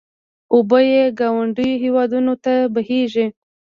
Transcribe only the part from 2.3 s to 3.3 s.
ته بهېږي.